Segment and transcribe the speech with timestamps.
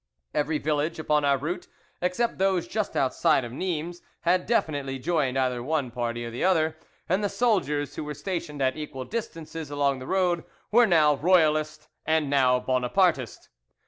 [0.33, 1.67] Every village upon our route
[2.01, 6.75] except those just outside of Nimes had definitely joined either one party or the other,
[7.07, 11.87] and the soldiers, who were stationed at equal distances along the road, were now Royalist
[12.03, 13.49] and now Bonapartist.